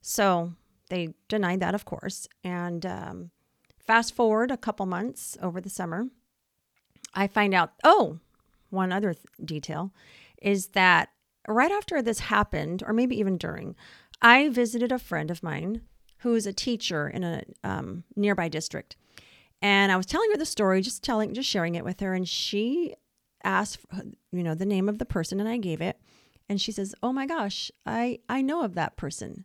So 0.00 0.54
they 0.88 1.14
denied 1.28 1.60
that, 1.60 1.74
of 1.74 1.84
course. 1.84 2.28
And 2.42 2.84
um, 2.84 3.30
fast 3.78 4.14
forward 4.14 4.50
a 4.50 4.56
couple 4.56 4.86
months 4.86 5.36
over 5.40 5.60
the 5.60 5.70
summer, 5.70 6.06
I 7.14 7.26
find 7.26 7.54
out, 7.54 7.72
oh, 7.84 8.18
one 8.70 8.92
other 8.92 9.14
th- 9.14 9.24
detail 9.44 9.92
is 10.42 10.68
that 10.68 11.10
right 11.46 11.72
after 11.72 12.02
this 12.02 12.20
happened, 12.20 12.82
or 12.86 12.92
maybe 12.92 13.18
even 13.18 13.38
during, 13.38 13.76
I 14.24 14.48
visited 14.48 14.90
a 14.90 14.98
friend 14.98 15.30
of 15.30 15.42
mine 15.42 15.82
who 16.20 16.34
is 16.34 16.46
a 16.46 16.52
teacher 16.52 17.06
in 17.08 17.22
a 17.22 17.42
um, 17.62 18.04
nearby 18.16 18.48
district. 18.48 18.96
And 19.60 19.92
I 19.92 19.96
was 19.96 20.06
telling 20.06 20.30
her 20.30 20.38
the 20.38 20.46
story, 20.46 20.80
just 20.80 21.04
telling, 21.04 21.34
just 21.34 21.48
sharing 21.48 21.74
it 21.74 21.84
with 21.84 22.00
her. 22.00 22.14
And 22.14 22.26
she 22.26 22.94
asked, 23.44 23.80
you 24.32 24.42
know, 24.42 24.54
the 24.54 24.64
name 24.64 24.88
of 24.88 24.98
the 24.98 25.04
person, 25.04 25.40
and 25.40 25.48
I 25.48 25.58
gave 25.58 25.82
it. 25.82 26.00
And 26.48 26.60
she 26.60 26.72
says, 26.72 26.94
"Oh 27.02 27.12
my 27.12 27.26
gosh, 27.26 27.70
I 27.86 28.18
I 28.28 28.42
know 28.42 28.62
of 28.62 28.74
that 28.74 28.96
person. 28.96 29.44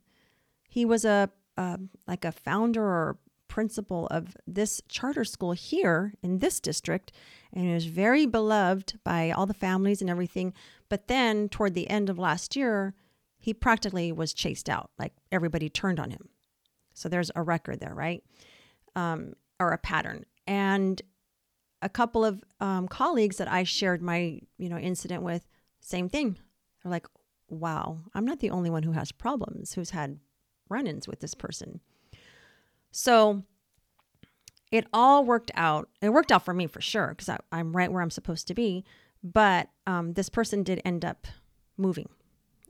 He 0.68 0.86
was 0.86 1.06
a 1.06 1.30
uh, 1.58 1.78
like 2.08 2.24
a 2.24 2.32
founder 2.32 2.84
or 2.84 3.18
principal 3.50 4.08
of 4.08 4.38
this 4.48 4.82
charter 4.88 5.26
school 5.26 5.52
here 5.54 6.14
in 6.22 6.38
this 6.38 6.60
district 6.60 7.12
and 7.52 7.66
he 7.66 7.74
was 7.74 7.88
very 7.88 8.28
beloved 8.28 9.00
by 9.04 9.32
all 9.32 9.48
the 9.48 9.56
families 9.56 10.02
and 10.02 10.10
everything 10.10 10.54
but 10.88 11.08
then 11.08 11.50
toward 11.50 11.74
the 11.74 11.90
end 11.90 12.12
of 12.12 12.20
last 12.20 12.56
year 12.56 12.94
he 13.40 13.54
practically 13.54 14.12
was 14.12 14.34
chased 14.34 14.70
out 14.70 14.92
like 15.00 15.14
everybody 15.32 15.70
turned 15.70 16.00
on 16.00 16.12
him 16.12 16.30
so 16.94 17.10
there's 17.10 17.32
a 17.36 17.44
record 17.44 17.80
there 17.80 17.94
right 17.94 18.24
um, 18.96 19.34
or 19.60 19.72
a 19.72 19.78
pattern 19.78 20.26
and 20.48 21.02
a 21.82 21.90
couple 21.90 22.26
of 22.26 22.44
um, 22.60 22.88
colleagues 22.88 23.38
that 23.38 23.52
i 23.52 23.64
shared 23.64 24.02
my 24.02 24.40
you 24.58 24.70
know 24.70 24.78
incident 24.78 25.24
with 25.24 25.48
same 25.80 26.10
thing 26.10 26.38
they're 26.84 26.92
like 26.92 27.08
wow 27.50 27.98
i'm 28.14 28.26
not 28.26 28.40
the 28.40 28.52
only 28.52 28.70
one 28.70 28.84
who 28.84 28.92
has 28.92 29.12
problems 29.12 29.74
who's 29.74 29.92
had 29.92 30.20
run-ins 30.70 31.08
with 31.08 31.20
this 31.20 31.34
person 31.34 31.80
so 32.92 33.44
it 34.72 34.86
all 34.94 35.24
worked 35.26 35.52
out. 35.56 35.90
It 36.02 36.10
worked 36.10 36.32
out 36.32 36.46
for 36.46 36.54
me 36.54 36.68
for 36.68 36.82
sure 36.82 37.10
because 37.10 37.36
I'm 37.52 37.76
right 37.76 37.92
where 37.92 38.02
I'm 38.02 38.12
supposed 38.12 38.48
to 38.48 38.54
be. 38.54 38.86
But 39.24 39.70
um, 39.86 40.14
this 40.14 40.30
person 40.30 40.64
did 40.64 40.82
end 40.86 41.04
up 41.04 41.28
moving, 41.78 42.10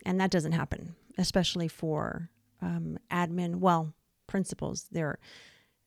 and 0.06 0.20
that 0.20 0.32
doesn't 0.32 0.54
happen, 0.54 0.96
especially 1.18 1.68
for 1.68 2.30
um, 2.62 2.98
admin. 3.12 3.56
Well, 3.56 3.94
principals, 4.28 4.88
they're 4.92 5.20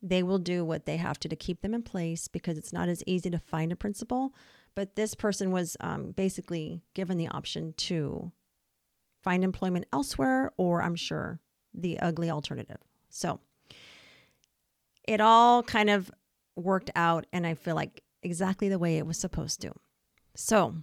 they 0.04 0.22
will 0.22 0.38
do 0.38 0.64
what 0.64 0.84
they 0.84 0.96
have 0.96 1.18
to 1.20 1.28
to 1.28 1.36
keep 1.36 1.62
them 1.62 1.74
in 1.74 1.82
place 1.82 2.26
because 2.26 2.58
it's 2.58 2.72
not 2.72 2.88
as 2.88 3.04
easy 3.06 3.30
to 3.30 3.38
find 3.38 3.70
a 3.70 3.76
principal. 3.76 4.34
But 4.74 4.96
this 4.96 5.14
person 5.14 5.52
was 5.52 5.76
um, 5.80 6.12
basically 6.12 6.82
given 6.94 7.18
the 7.18 7.28
option 7.28 7.74
to 7.76 8.32
find 9.22 9.44
employment 9.44 9.86
elsewhere, 9.92 10.50
or 10.56 10.82
I'm 10.82 10.96
sure 10.96 11.40
the 11.72 12.00
ugly 12.00 12.30
alternative. 12.30 12.78
So 13.10 13.40
it 15.06 15.20
all 15.20 15.62
kind 15.62 15.90
of 15.90 16.10
worked 16.56 16.90
out 16.96 17.26
and 17.32 17.46
I 17.46 17.54
feel 17.54 17.74
like 17.74 18.02
exactly 18.22 18.68
the 18.68 18.78
way 18.78 18.98
it 18.98 19.06
was 19.06 19.18
supposed 19.18 19.60
to. 19.62 19.72
So, 20.34 20.76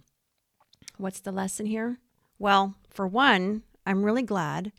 what's 0.96 1.20
the 1.20 1.32
lesson 1.32 1.66
here? 1.66 1.98
Well, 2.40 2.74
for 2.88 3.06
one, 3.06 3.62
I'm 3.86 4.02
really 4.02 4.22
glad 4.22 4.72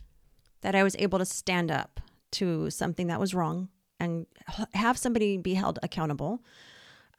that 0.62 0.74
I 0.74 0.82
was 0.82 0.96
able 0.98 1.20
to 1.20 1.24
stand 1.24 1.70
up 1.70 2.00
to 2.32 2.68
something 2.70 3.06
that 3.06 3.20
was 3.20 3.34
wrong 3.34 3.68
and 4.00 4.26
have 4.74 4.98
somebody 4.98 5.36
be 5.36 5.54
held 5.54 5.78
accountable 5.82 6.42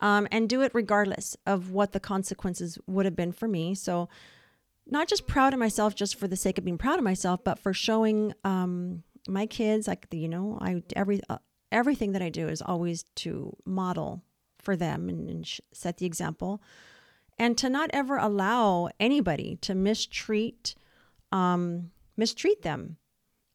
um, 0.01 0.27
and 0.31 0.49
do 0.49 0.61
it 0.61 0.71
regardless 0.75 1.37
of 1.45 1.71
what 1.71 1.93
the 1.93 1.99
consequences 1.99 2.77
would 2.87 3.05
have 3.05 3.15
been 3.15 3.31
for 3.31 3.47
me. 3.47 3.73
So, 3.73 4.09
not 4.85 5.07
just 5.07 5.27
proud 5.27 5.53
of 5.53 5.59
myself 5.59 5.95
just 5.95 6.19
for 6.19 6.27
the 6.27 6.35
sake 6.35 6.57
of 6.57 6.65
being 6.65 6.77
proud 6.77 6.97
of 6.97 7.05
myself, 7.05 7.41
but 7.45 7.57
for 7.57 7.73
showing 7.73 8.33
um, 8.43 9.03
my 9.29 9.45
kids, 9.45 9.87
like, 9.87 10.07
you 10.11 10.27
know, 10.27 10.57
I 10.59 10.83
every 10.93 11.21
uh, 11.29 11.37
everything 11.71 12.11
that 12.11 12.21
I 12.21 12.27
do 12.27 12.49
is 12.49 12.61
always 12.61 13.03
to 13.15 13.55
model 13.65 14.23
for 14.59 14.75
them 14.75 15.07
and, 15.07 15.29
and 15.29 15.59
set 15.71 15.99
the 15.99 16.05
example 16.05 16.61
and 17.39 17.57
to 17.57 17.69
not 17.69 17.89
ever 17.93 18.17
allow 18.17 18.89
anybody 18.99 19.57
to 19.61 19.75
mistreat 19.75 20.75
um, 21.31 21.91
mistreat 22.17 22.61
them 22.61 22.97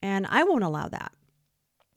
and 0.02 0.26
i 0.28 0.42
won't 0.42 0.64
allow 0.64 0.88
that 0.88 1.12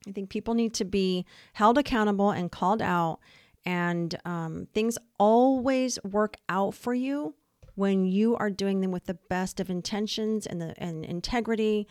i 0.08 0.12
think 0.12 0.30
people 0.30 0.54
need 0.54 0.74
to 0.74 0.86
be 0.86 1.26
held 1.54 1.78
accountable 1.78 2.32
and 2.32 2.52
called 2.52 2.82
out 2.82 3.20
and 3.66 4.16
um, 4.26 4.68
things 4.74 4.98
always 5.20 6.00
work 6.04 6.36
out 6.50 6.74
for 6.74 6.94
you 6.94 7.36
when 7.76 8.06
you 8.06 8.36
are 8.36 8.50
doing 8.50 8.82
them 8.82 8.92
with 8.92 9.06
the 9.06 9.14
best 9.14 9.60
of 9.60 9.70
intentions 9.70 10.46
and 10.46 10.62
the 10.62 10.74
and 10.78 11.06
integrity 11.06 11.88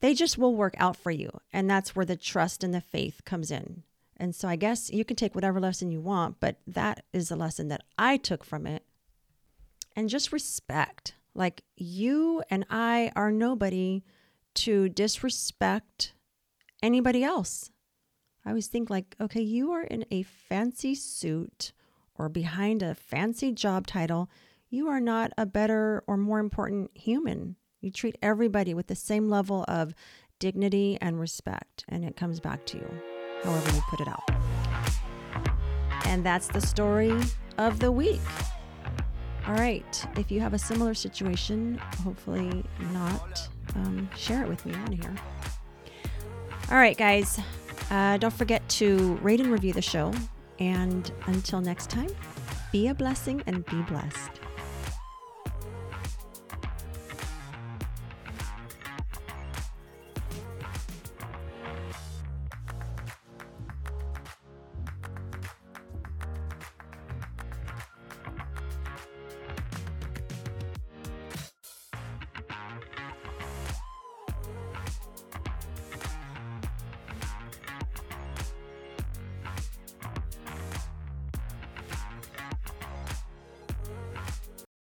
they 0.00 0.14
just 0.14 0.38
will 0.38 0.54
work 0.54 0.74
out 0.78 0.96
for 0.96 1.10
you. 1.10 1.40
And 1.52 1.68
that's 1.68 1.96
where 1.96 2.04
the 2.04 2.16
trust 2.16 2.62
and 2.62 2.74
the 2.74 2.80
faith 2.80 3.22
comes 3.24 3.50
in. 3.50 3.82
And 4.16 4.34
so 4.34 4.48
I 4.48 4.56
guess 4.56 4.90
you 4.90 5.04
can 5.04 5.16
take 5.16 5.34
whatever 5.34 5.60
lesson 5.60 5.90
you 5.90 6.00
want, 6.00 6.40
but 6.40 6.56
that 6.66 7.04
is 7.12 7.28
the 7.28 7.36
lesson 7.36 7.68
that 7.68 7.82
I 7.98 8.16
took 8.16 8.44
from 8.44 8.66
it. 8.66 8.82
And 9.96 10.08
just 10.08 10.32
respect. 10.32 11.14
Like 11.34 11.62
you 11.76 12.42
and 12.50 12.64
I 12.70 13.10
are 13.16 13.32
nobody 13.32 14.04
to 14.56 14.88
disrespect 14.88 16.12
anybody 16.82 17.24
else. 17.24 17.70
I 18.44 18.50
always 18.50 18.68
think 18.68 18.90
like, 18.90 19.16
okay, 19.20 19.42
you 19.42 19.72
are 19.72 19.82
in 19.82 20.04
a 20.10 20.22
fancy 20.22 20.94
suit 20.94 21.72
or 22.14 22.28
behind 22.28 22.82
a 22.82 22.94
fancy 22.94 23.50
job 23.50 23.86
title. 23.86 24.30
You 24.68 24.88
are 24.88 25.00
not 25.00 25.32
a 25.36 25.46
better 25.46 26.04
or 26.06 26.16
more 26.16 26.38
important 26.38 26.90
human 26.96 27.56
you 27.86 27.92
treat 27.92 28.18
everybody 28.20 28.74
with 28.74 28.88
the 28.88 28.96
same 28.96 29.30
level 29.30 29.64
of 29.68 29.94
dignity 30.40 30.98
and 31.00 31.20
respect, 31.20 31.84
and 31.88 32.04
it 32.04 32.16
comes 32.16 32.40
back 32.40 32.66
to 32.66 32.78
you, 32.78 33.00
however 33.44 33.70
you 33.74 33.80
put 33.88 34.00
it 34.00 34.08
out. 34.08 34.22
And 36.06 36.24
that's 36.24 36.48
the 36.48 36.60
story 36.60 37.16
of 37.58 37.78
the 37.78 37.92
week. 37.92 38.20
All 39.46 39.54
right. 39.54 40.06
If 40.16 40.30
you 40.30 40.40
have 40.40 40.54
a 40.54 40.58
similar 40.58 40.92
situation, 40.94 41.78
hopefully 42.02 42.64
not, 42.92 43.48
um, 43.76 44.08
share 44.16 44.42
it 44.42 44.48
with 44.48 44.66
me 44.66 44.74
on 44.74 44.92
here. 44.92 45.14
All 46.70 46.78
right, 46.78 46.96
guys. 46.98 47.38
Uh, 47.90 48.16
don't 48.16 48.34
forget 48.34 48.68
to 48.68 49.14
rate 49.22 49.40
and 49.40 49.52
review 49.52 49.72
the 49.72 49.82
show. 49.82 50.12
And 50.58 51.10
until 51.26 51.60
next 51.60 51.90
time, 51.90 52.10
be 52.72 52.88
a 52.88 52.94
blessing 52.94 53.42
and 53.46 53.64
be 53.66 53.82
blessed. 53.82 54.40